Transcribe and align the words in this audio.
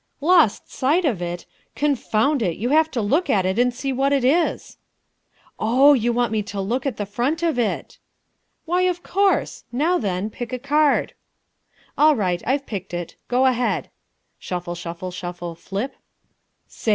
"Lost 0.19 0.67
sight 0.71 1.05
of 1.05 1.21
it! 1.21 1.45
Confound 1.75 2.41
it, 2.41 2.57
you 2.57 2.69
have 2.69 2.89
to 2.89 3.03
look 3.03 3.29
at 3.29 3.45
it 3.45 3.59
and 3.59 3.71
see 3.71 3.93
what 3.93 4.11
it 4.11 4.25
is." 4.25 4.77
"Oh, 5.59 5.93
you 5.93 6.11
want 6.11 6.31
me 6.31 6.41
to 6.41 6.59
look 6.59 6.87
at 6.87 6.97
the 6.97 7.05
front 7.05 7.43
of 7.43 7.59
it!" 7.59 7.99
"Why, 8.65 8.81
of 8.89 9.03
course! 9.03 9.63
Now 9.71 9.99
then, 9.99 10.31
pick 10.31 10.51
a 10.51 10.57
card." 10.57 11.13
"All 11.99 12.15
right. 12.15 12.41
I've 12.47 12.65
picked 12.65 12.95
it. 12.95 13.15
Go 13.27 13.45
ahead." 13.45 13.91
(Shuffle, 14.39 14.73
shuffle, 14.73 15.11
shuffle 15.11 15.53
flip.) 15.53 15.93